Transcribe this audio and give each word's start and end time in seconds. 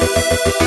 Música 0.00 0.57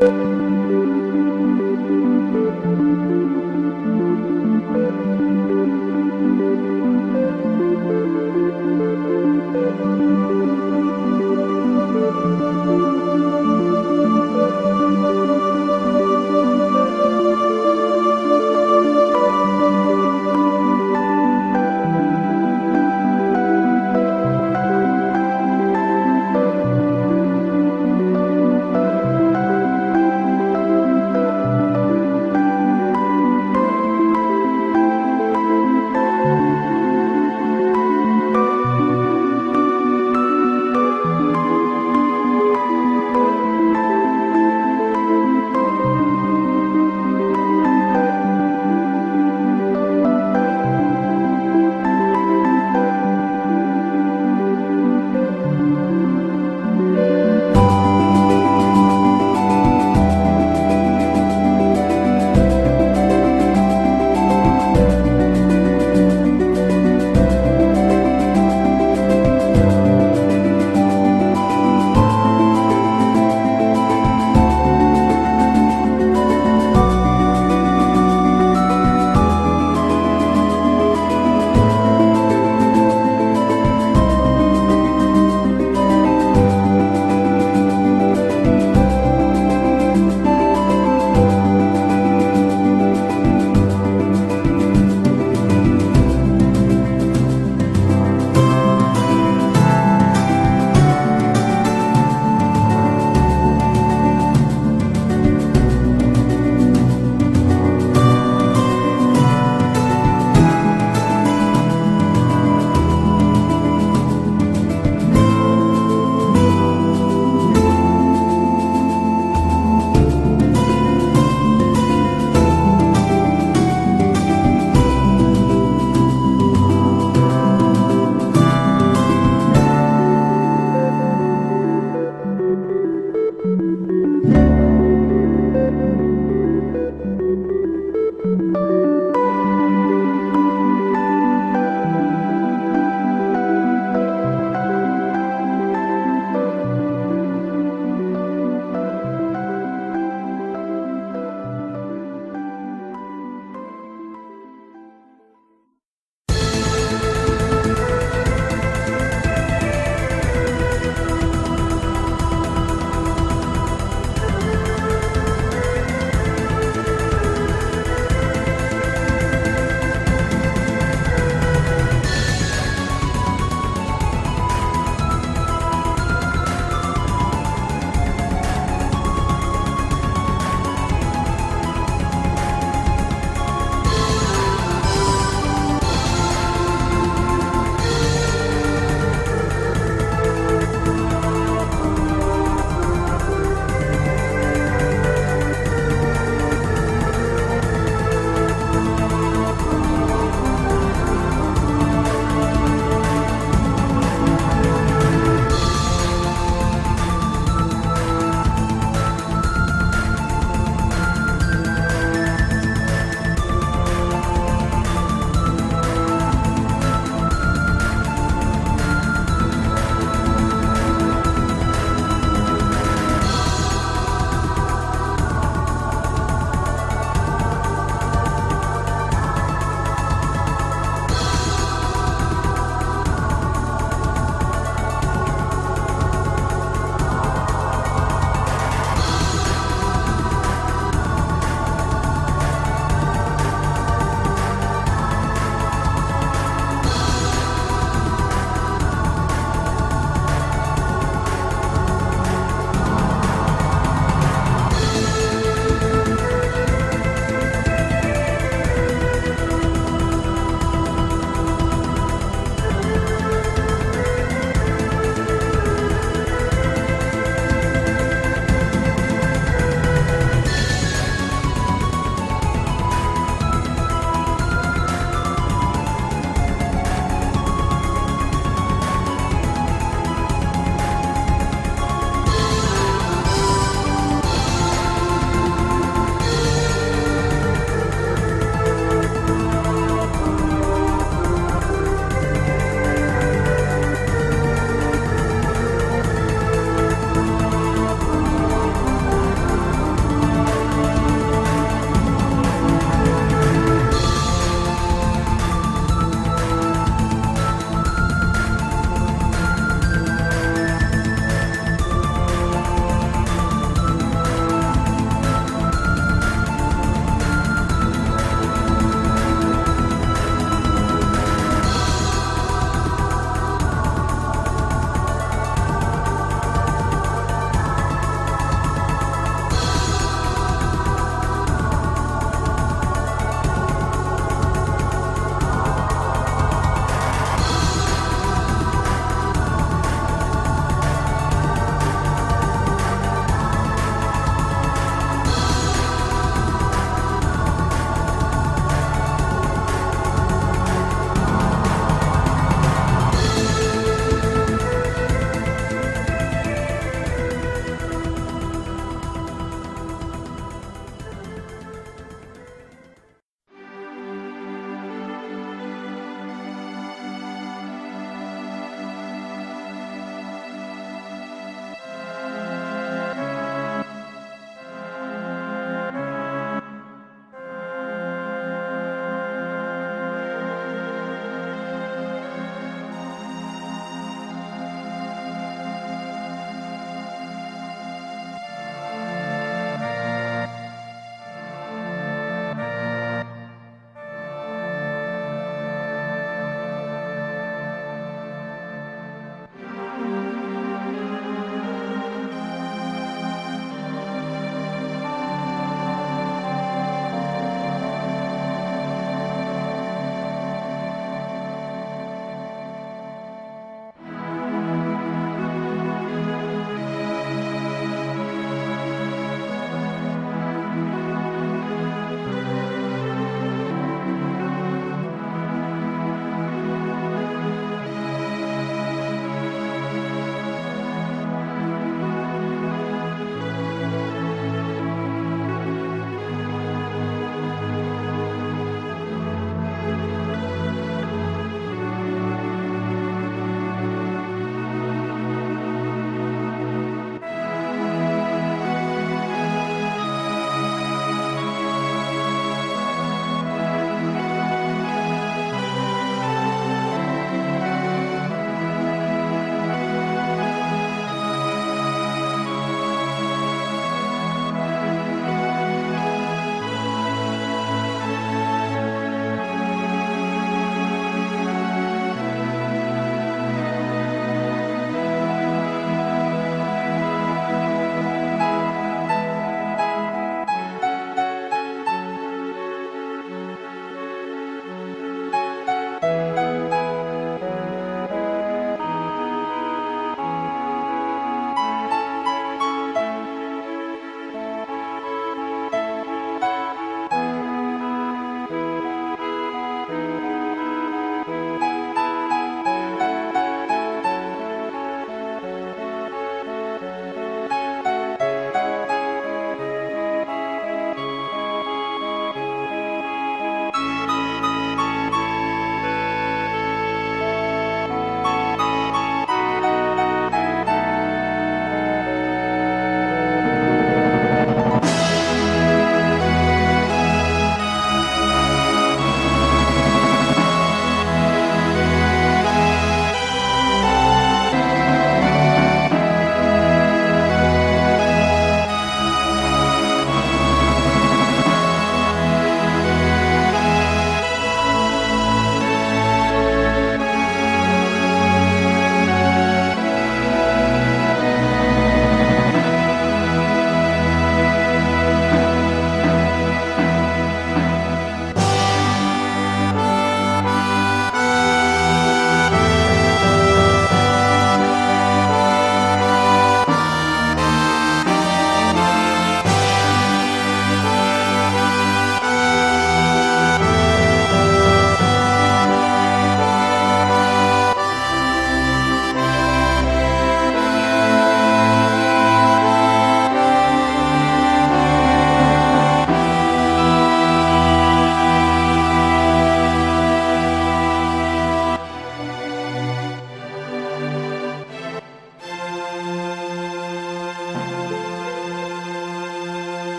you 0.00 0.25